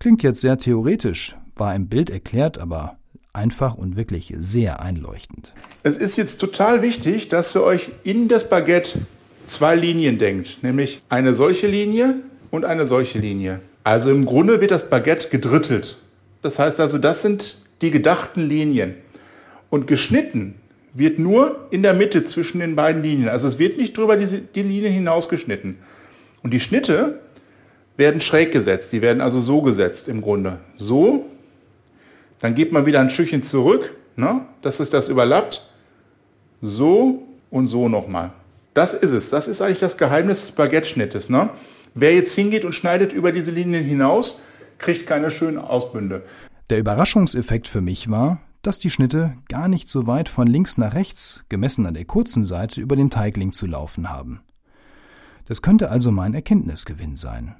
[0.00, 2.98] Klingt jetzt sehr theoretisch, war im Bild erklärt, aber
[3.32, 5.54] einfach und wirklich sehr einleuchtend.
[5.84, 9.06] Es ist jetzt total wichtig, dass ihr euch in das Baguette
[9.46, 12.16] zwei Linien denkt, nämlich eine solche Linie
[12.50, 13.60] und eine solche Linie.
[13.84, 15.98] Also im Grunde wird das Baguette gedrittelt.
[16.42, 18.94] Das heißt also, das sind die gedachten Linien.
[19.70, 20.56] Und geschnitten
[20.94, 23.28] wird nur in der Mitte zwischen den beiden Linien.
[23.28, 25.78] Also es wird nicht drüber die, die Linie hinausgeschnitten.
[26.42, 27.20] Und die Schnitte
[27.96, 28.92] werden schräg gesetzt.
[28.92, 30.58] Die werden also so gesetzt im Grunde.
[30.76, 31.26] So.
[32.40, 35.66] Dann geht man wieder ein Stückchen zurück, ne, dass es das überlappt.
[36.60, 38.32] So und so nochmal.
[38.74, 39.30] Das ist es.
[39.30, 41.28] Das ist eigentlich das Geheimnis des Baguette-Schnittes.
[41.28, 41.50] Ne?
[41.94, 44.42] Wer jetzt hingeht und schneidet über diese Linien hinaus,
[44.78, 46.22] kriegt keine schönen Ausbünde.
[46.70, 50.94] Der Überraschungseffekt für mich war, dass die Schnitte gar nicht so weit von links nach
[50.94, 54.40] rechts, gemessen an der kurzen Seite, über den Teigling zu laufen haben.
[55.46, 57.56] Das könnte also mein Erkenntnisgewinn sein.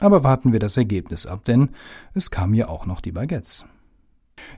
[0.00, 1.70] Aber warten wir das Ergebnis ab, denn
[2.12, 3.64] es kamen ja auch noch die Baguettes.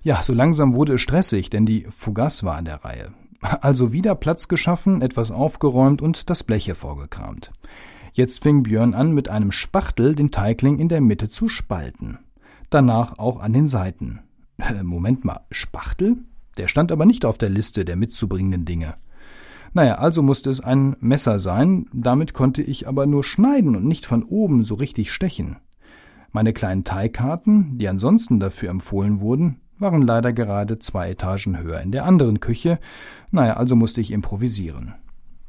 [0.03, 3.13] Ja, so langsam wurde es stressig, denn die Fougasse war an der Reihe.
[3.41, 7.53] Also wieder Platz geschaffen, etwas aufgeräumt und das Blech hervorgekramt.
[8.13, 12.19] Jetzt fing Björn an, mit einem Spachtel den Teigling in der Mitte zu spalten.
[12.71, 14.21] Danach auch an den Seiten.
[14.59, 16.19] Äh, Moment mal, Spachtel?
[16.57, 18.95] Der stand aber nicht auf der Liste der mitzubringenden Dinge.
[19.75, 24.07] Naja, also musste es ein Messer sein, damit konnte ich aber nur schneiden und nicht
[24.07, 25.57] von oben so richtig stechen.
[26.33, 31.93] Meine kleinen Teigkarten, die ansonsten dafür empfohlen wurden, waren leider gerade zwei Etagen höher in
[31.93, 32.79] der anderen Küche,
[33.31, 34.95] naja, also musste ich improvisieren.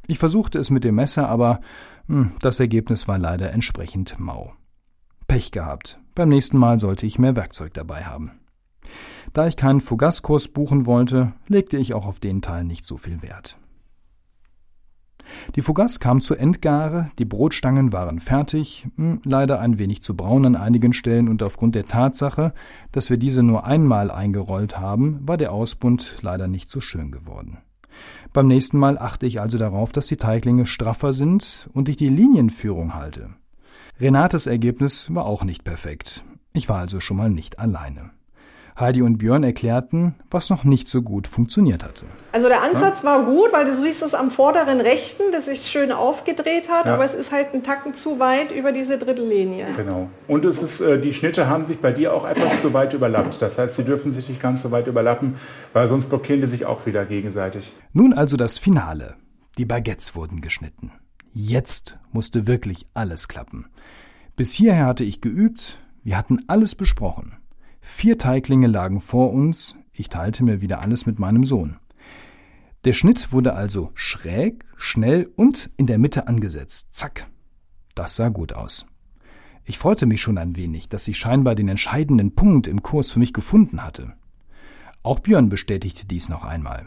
[0.07, 1.61] Ich versuchte es mit dem Messer, aber
[2.07, 4.53] hm, das Ergebnis war leider entsprechend mau.
[5.27, 5.99] Pech gehabt.
[6.15, 8.31] Beim nächsten Mal sollte ich mehr Werkzeug dabei haben.
[9.33, 13.21] Da ich keinen Fugaskurs buchen wollte, legte ich auch auf den Teil nicht so viel
[13.21, 13.57] Wert.
[15.55, 20.45] Die Fugass kam zur Endgare, die Brotstangen waren fertig, hm, leider ein wenig zu braun
[20.45, 22.53] an einigen Stellen und aufgrund der Tatsache,
[22.91, 27.57] dass wir diese nur einmal eingerollt haben, war der Ausbund leider nicht so schön geworden.
[28.33, 32.09] Beim nächsten Mal achte ich also darauf, dass die Teiglinge straffer sind und ich die
[32.09, 33.29] Linienführung halte.
[33.99, 36.23] Renates Ergebnis war auch nicht perfekt.
[36.53, 38.11] Ich war also schon mal nicht alleine.
[38.79, 42.05] Heidi und Björn erklärten, was noch nicht so gut funktioniert hatte.
[42.31, 43.05] Also der Ansatz ja?
[43.05, 46.93] war gut, weil du siehst es am vorderen rechten, dass sich schön aufgedreht hat, ja.
[46.93, 49.73] aber es ist halt ein Tacken zu weit über diese Drittellinie.
[49.75, 50.09] Genau.
[50.27, 53.41] Und es ist, äh, die Schnitte haben sich bei dir auch etwas zu weit überlappt.
[53.41, 55.37] Das heißt, sie dürfen sich nicht ganz so weit überlappen,
[55.73, 57.73] weil sonst blockieren die sich auch wieder gegenseitig.
[57.93, 59.15] Nun also das Finale.
[59.57, 60.91] Die Baguettes wurden geschnitten.
[61.33, 63.65] Jetzt musste wirklich alles klappen.
[64.35, 67.37] Bis hierher hatte ich geübt, wir hatten alles besprochen.
[67.89, 71.77] Vier Teiglinge lagen vor uns, ich teilte mir wieder alles mit meinem Sohn.
[72.83, 76.87] Der Schnitt wurde also schräg, schnell und in der Mitte angesetzt.
[76.91, 77.27] Zack.
[77.95, 78.85] Das sah gut aus.
[79.63, 83.19] Ich freute mich schon ein wenig, dass ich scheinbar den entscheidenden Punkt im Kurs für
[83.19, 84.13] mich gefunden hatte.
[85.01, 86.85] Auch Björn bestätigte dies noch einmal.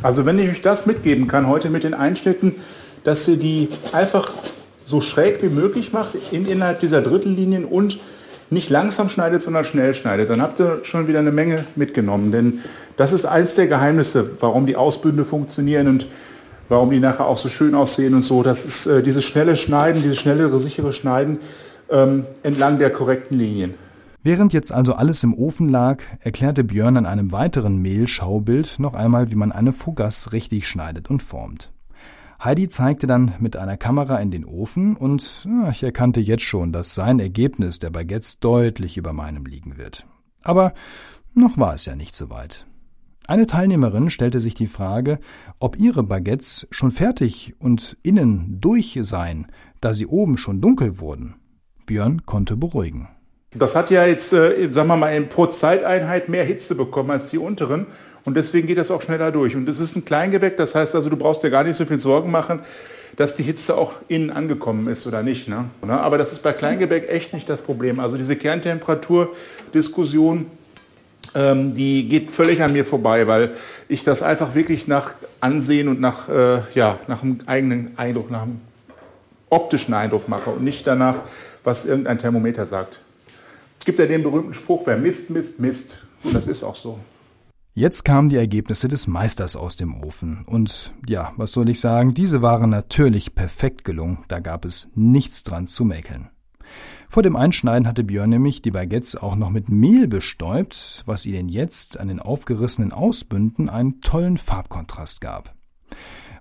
[0.00, 2.54] Also wenn ich euch das mitgeben kann heute mit den Einschnitten,
[3.02, 4.32] dass ihr die einfach
[4.84, 7.98] so schräg wie möglich macht in, innerhalb dieser Drittellinien und
[8.50, 12.32] nicht langsam schneidet, sondern schnell schneidet, dann habt ihr schon wieder eine Menge mitgenommen.
[12.32, 12.60] Denn
[12.96, 16.06] das ist eins der Geheimnisse, warum die Ausbünde funktionieren und
[16.68, 18.42] warum die nachher auch so schön aussehen und so.
[18.42, 21.38] Das ist äh, dieses schnelle Schneiden, dieses schnellere, sichere Schneiden
[21.90, 23.74] ähm, entlang der korrekten Linien.
[24.22, 29.30] Während jetzt also alles im Ofen lag, erklärte Björn an einem weiteren Mehlschaubild noch einmal,
[29.30, 31.70] wie man eine Fougasse richtig schneidet und formt.
[32.42, 36.94] Heidi zeigte dann mit einer Kamera in den Ofen und ich erkannte jetzt schon, dass
[36.94, 40.06] sein Ergebnis der Baguettes deutlich über meinem liegen wird.
[40.42, 40.74] Aber
[41.34, 42.66] noch war es ja nicht so weit.
[43.26, 45.18] Eine Teilnehmerin stellte sich die Frage,
[45.58, 49.48] ob ihre Baguettes schon fertig und innen durch seien,
[49.80, 51.34] da sie oben schon dunkel wurden.
[51.86, 53.08] Björn konnte beruhigen.
[53.50, 57.38] Das hat ja jetzt, äh, sagen wir mal, pro Zeiteinheit mehr Hitze bekommen als die
[57.38, 57.86] unteren.
[58.26, 59.56] Und deswegen geht das auch schneller durch.
[59.56, 62.00] Und es ist ein Kleingebäck, das heißt also, du brauchst dir gar nicht so viel
[62.00, 62.60] Sorgen machen,
[63.16, 65.48] dass die Hitze auch innen angekommen ist oder nicht.
[65.48, 65.70] Ne?
[65.88, 68.00] Aber das ist bei Kleingebäck echt nicht das Problem.
[68.00, 70.46] Also diese Kerntemperatur-Diskussion,
[71.36, 73.52] ähm, die geht völlig an mir vorbei, weil
[73.88, 78.42] ich das einfach wirklich nach Ansehen und nach, äh, ja, nach einem eigenen Eindruck, nach
[78.42, 78.60] einem
[79.50, 81.22] optischen Eindruck mache und nicht danach,
[81.62, 82.98] was irgendein Thermometer sagt.
[83.78, 85.98] Es gibt ja den berühmten Spruch, wer misst, misst, misst.
[86.24, 86.98] Und das ist auch so.
[87.78, 90.46] Jetzt kamen die Ergebnisse des Meisters aus dem Ofen.
[90.46, 95.44] Und ja, was soll ich sagen, diese waren natürlich perfekt gelungen, da gab es nichts
[95.44, 96.30] dran zu mäkeln.
[97.06, 101.50] Vor dem Einschneiden hatte Björn nämlich die Baguettes auch noch mit Mehl bestäubt, was ihnen
[101.50, 105.54] jetzt an den aufgerissenen Ausbünden einen tollen Farbkontrast gab.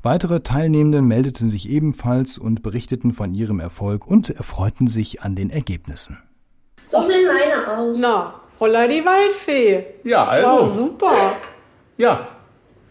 [0.03, 5.49] Weitere Teilnehmende meldeten sich ebenfalls und berichteten von ihrem Erfolg und erfreuten sich an den
[5.49, 6.17] Ergebnissen.
[6.87, 7.97] So sehen meine aus.
[7.99, 9.85] Na, Holla die Waldfee.
[10.03, 10.49] Ja, also.
[10.49, 11.35] Wow, super.
[11.97, 12.27] Ja.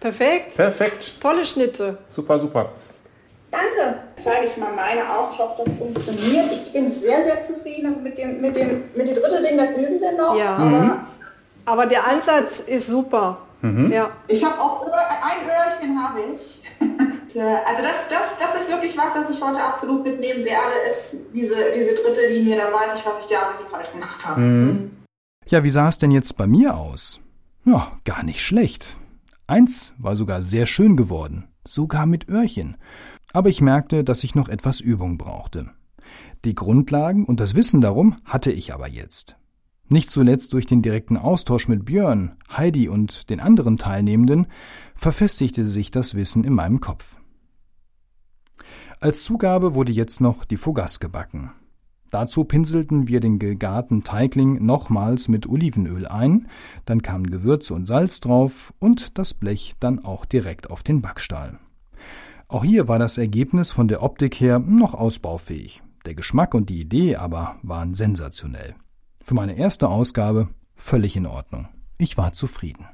[0.00, 0.54] Perfekt.
[0.56, 1.12] Perfekt.
[1.20, 1.98] Tolle Schnitte.
[2.08, 2.68] Super, super.
[3.50, 3.98] Danke.
[4.22, 5.32] Zeige ich mal meine auch.
[5.32, 6.52] Ich hoffe, das funktioniert.
[6.52, 7.86] Ich bin sehr, sehr zufrieden.
[7.86, 10.36] Also mit dem, mit dem, mit dem dritten Ding, da üben wir noch.
[10.36, 10.58] Ja.
[10.58, 11.00] Mhm.
[11.64, 13.38] Aber der Ansatz ist super.
[13.62, 13.90] Mhm.
[13.90, 14.10] Ja.
[14.28, 16.62] Ich habe auch ein Öhrchen habe ich.
[16.80, 21.70] also das, das, das ist wirklich was, was ich heute absolut mitnehmen werde, ist diese,
[21.74, 24.40] diese dritte Linie, da weiß ich, was ich da falsch gemacht habe.
[24.40, 25.03] Mhm.
[25.46, 27.20] Ja, wie sah es denn jetzt bei mir aus?
[27.64, 28.96] Ja, gar nicht schlecht.
[29.46, 32.76] Eins war sogar sehr schön geworden, sogar mit Öhrchen.
[33.32, 35.70] Aber ich merkte, dass ich noch etwas Übung brauchte.
[36.44, 39.36] Die Grundlagen und das Wissen darum hatte ich aber jetzt.
[39.88, 44.46] Nicht zuletzt durch den direkten Austausch mit Björn, Heidi und den anderen Teilnehmenden
[44.94, 47.20] verfestigte sich das Wissen in meinem Kopf.
[49.00, 51.50] Als Zugabe wurde jetzt noch die Fougasse gebacken.
[52.14, 56.46] Dazu pinselten wir den gegarten Teigling nochmals mit Olivenöl ein,
[56.84, 61.58] dann kamen Gewürze und Salz drauf und das Blech dann auch direkt auf den Backstahl.
[62.46, 65.82] Auch hier war das Ergebnis von der Optik her noch ausbaufähig.
[66.06, 68.76] Der Geschmack und die Idee aber waren sensationell.
[69.20, 70.46] Für meine erste Ausgabe
[70.76, 71.66] völlig in Ordnung.
[71.98, 72.86] Ich war zufrieden.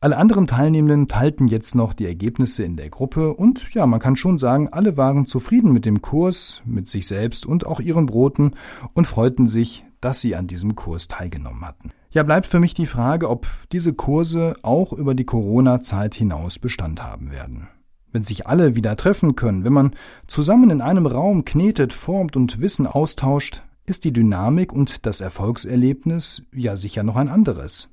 [0.00, 4.14] Alle anderen Teilnehmenden teilten jetzt noch die Ergebnisse in der Gruppe und ja, man kann
[4.14, 8.52] schon sagen, alle waren zufrieden mit dem Kurs, mit sich selbst und auch ihren Broten
[8.94, 11.90] und freuten sich, dass sie an diesem Kurs teilgenommen hatten.
[12.12, 17.02] Ja, bleibt für mich die Frage, ob diese Kurse auch über die Corona-Zeit hinaus Bestand
[17.02, 17.66] haben werden.
[18.12, 19.96] Wenn sich alle wieder treffen können, wenn man
[20.28, 26.42] zusammen in einem Raum knetet, formt und Wissen austauscht, ist die Dynamik und das Erfolgserlebnis
[26.54, 27.88] ja sicher noch ein anderes.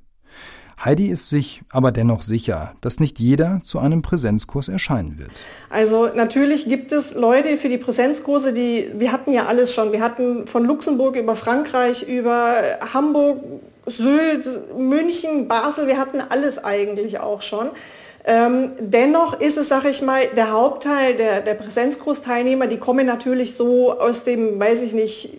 [0.84, 5.30] Heidi ist sich aber dennoch sicher, dass nicht jeder zu einem Präsenzkurs erscheinen wird.
[5.70, 9.92] Also natürlich gibt es Leute für die Präsenzkurse, die, wir hatten ja alles schon.
[9.92, 13.42] Wir hatten von Luxemburg über Frankreich, über Hamburg,
[13.86, 17.70] Sylt, München, Basel, wir hatten alles eigentlich auch schon.
[18.28, 23.54] Ähm, dennoch ist es, sage ich mal, der Hauptteil der, der Präsenzkursteilnehmer, die kommen natürlich
[23.54, 25.38] so aus dem, weiß ich nicht,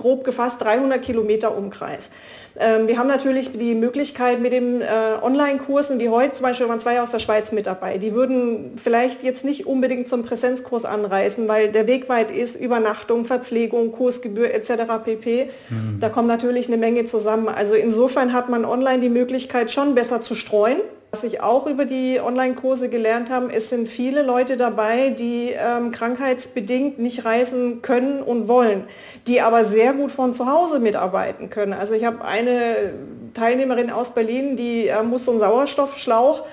[0.00, 2.10] grob gefasst 300 Kilometer Umkreis.
[2.58, 4.86] Ähm, wir haben natürlich die Möglichkeit mit den äh,
[5.22, 7.98] Online-Kursen, wie heute zum Beispiel waren zwei aus der Schweiz mit dabei.
[7.98, 13.24] Die würden vielleicht jetzt nicht unbedingt zum Präsenzkurs anreisen, weil der Weg weit ist, Übernachtung,
[13.24, 14.72] Verpflegung, Kursgebühr etc.
[15.04, 15.50] pp.
[15.68, 16.00] Mhm.
[16.00, 17.48] Da kommt natürlich eine Menge zusammen.
[17.48, 20.80] Also insofern hat man online die Möglichkeit schon besser zu streuen.
[21.12, 25.90] Was ich auch über die Online-Kurse gelernt habe, es sind viele Leute dabei, die ähm,
[25.90, 28.84] krankheitsbedingt nicht reisen können und wollen,
[29.26, 31.72] die aber sehr gut von zu Hause mitarbeiten können.
[31.72, 32.92] Also ich habe eine
[33.34, 36.44] Teilnehmerin aus Berlin, die äh, muss so einen Sauerstoffschlauch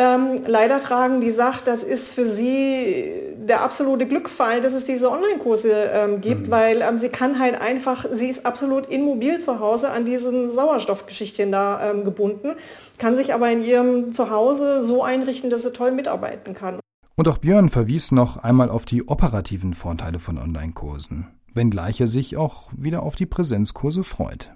[0.00, 5.10] ähm, leider tragen, die sagt, das ist für sie der absolute Glücksfall, dass es diese
[5.10, 6.50] Online-Kurse ähm, gibt, mhm.
[6.50, 11.52] weil ähm, sie kann halt einfach, sie ist absolut immobil zu Hause an diesen Sauerstoffgeschichtchen
[11.52, 12.52] da ähm, gebunden,
[12.96, 16.80] kann sich aber in ihrem Zuhause so einrichten, dass sie toll mitarbeiten kann.
[17.16, 22.38] Und auch Björn verwies noch einmal auf die operativen Vorteile von Online-Kursen, wenngleich er sich
[22.38, 24.50] auch wieder auf die Präsenzkurse freut.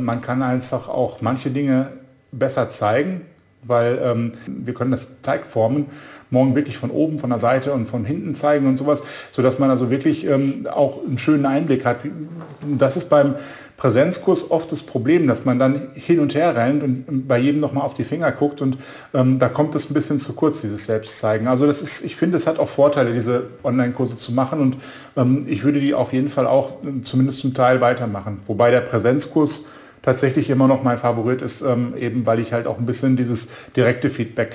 [0.00, 1.92] Man kann einfach auch manche Dinge
[2.30, 3.22] besser zeigen,
[3.66, 5.86] weil ähm, wir können das Teig formen,
[6.30, 9.70] morgen wirklich von oben, von der Seite und von hinten zeigen und sowas, sodass man
[9.70, 11.98] also wirklich ähm, auch einen schönen Einblick hat.
[12.78, 13.36] Das ist beim
[13.76, 17.84] Präsenzkurs oft das Problem, dass man dann hin und her rennt und bei jedem nochmal
[17.84, 18.78] auf die Finger guckt und
[19.12, 21.48] ähm, da kommt es ein bisschen zu kurz, dieses Selbstzeigen.
[21.48, 24.76] Also das ist, ich finde, es hat auch Vorteile, diese Online-Kurse zu machen und
[25.16, 28.42] ähm, ich würde die auf jeden Fall auch äh, zumindest zum Teil weitermachen.
[28.46, 29.68] Wobei der Präsenzkurs
[30.04, 33.48] tatsächlich immer noch mein Favorit ist, ähm, eben weil ich halt auch ein bisschen dieses
[33.76, 34.54] direkte Feedback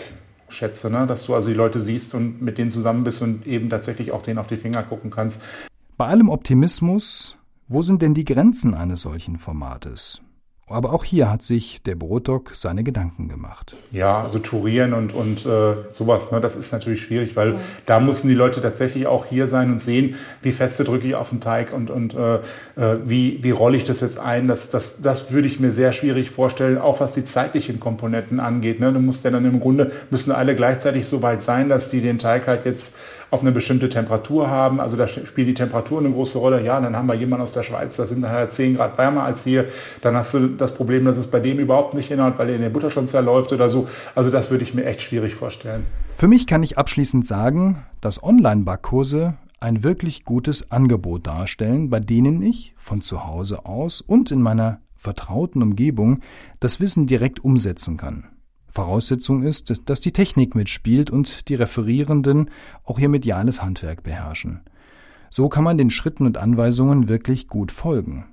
[0.49, 1.07] schätze, ne?
[1.07, 4.23] dass du also die Leute siehst und mit denen zusammen bist und eben tatsächlich auch
[4.23, 5.41] denen auf die Finger gucken kannst.
[5.97, 10.21] Bei allem Optimismus, wo sind denn die Grenzen eines solchen Formates?
[10.69, 13.75] Aber auch hier hat sich der Brotdog seine Gedanken gemacht.
[13.91, 17.60] Ja, also Tourieren und, und äh, sowas, ne, das ist natürlich schwierig, weil ja.
[17.86, 21.29] da müssen die Leute tatsächlich auch hier sein und sehen, wie feste drücke ich auf
[21.29, 24.47] den Teig und, und äh, äh, wie, wie rolle ich das jetzt ein.
[24.47, 28.79] Das, das, das würde ich mir sehr schwierig vorstellen, auch was die zeitlichen Komponenten angeht.
[28.79, 28.93] Ne.
[28.93, 32.19] Du musst ja dann im Grunde, müssen alle gleichzeitig so weit sein, dass die den
[32.19, 32.95] Teig halt jetzt
[33.31, 34.79] auf eine bestimmte Temperatur haben.
[34.79, 36.63] Also da spielt die Temperatur eine große Rolle.
[36.63, 39.43] Ja, dann haben wir jemanden aus der Schweiz, da sind nachher 10 Grad wärmer als
[39.43, 39.65] hier.
[40.01, 42.61] Dann hast du das Problem, dass es bei dem überhaupt nicht hinhaut, weil er in
[42.61, 43.87] der Butter schon zerläuft oder so.
[44.15, 45.85] Also das würde ich mir echt schwierig vorstellen.
[46.15, 52.41] Für mich kann ich abschließend sagen, dass Online-Backkurse ein wirklich gutes Angebot darstellen, bei denen
[52.41, 56.19] ich von zu Hause aus und in meiner vertrauten Umgebung
[56.59, 58.27] das Wissen direkt umsetzen kann.
[58.69, 62.49] Voraussetzung ist, dass die Technik mitspielt und die Referierenden
[62.84, 64.62] auch ihr mediales Handwerk beherrschen.
[65.32, 68.25] So kann man den Schritten und Anweisungen wirklich gut folgen.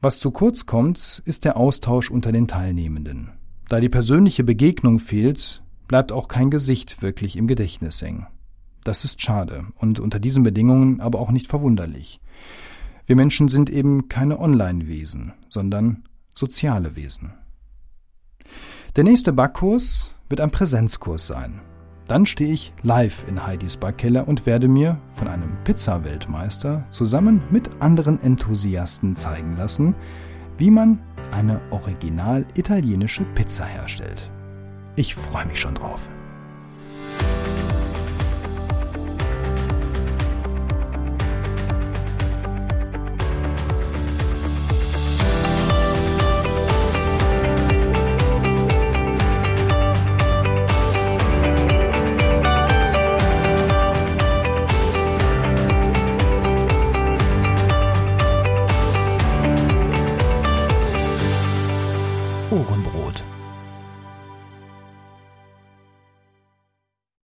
[0.00, 3.32] Was zu kurz kommt, ist der Austausch unter den Teilnehmenden.
[3.68, 8.26] Da die persönliche Begegnung fehlt, bleibt auch kein Gesicht wirklich im Gedächtnis hängen.
[8.84, 12.20] Das ist schade und unter diesen Bedingungen aber auch nicht verwunderlich.
[13.06, 17.34] Wir Menschen sind eben keine Online-Wesen, sondern soziale Wesen.
[18.96, 21.60] Der nächste Backkurs wird ein Präsenzkurs sein.
[22.08, 27.68] Dann stehe ich live in Heidis Backkeller und werde mir von einem Pizza-Weltmeister zusammen mit
[27.82, 29.94] anderen Enthusiasten zeigen lassen,
[30.56, 30.98] wie man
[31.30, 34.30] eine original italienische Pizza herstellt.
[34.94, 36.10] Ich freue mich schon drauf.